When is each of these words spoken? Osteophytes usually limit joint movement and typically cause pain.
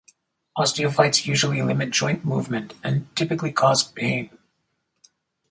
Osteophytes 0.57 1.27
usually 1.27 1.61
limit 1.61 1.91
joint 1.91 2.25
movement 2.25 2.73
and 2.83 3.15
typically 3.15 3.51
cause 3.51 3.83
pain. 3.83 4.35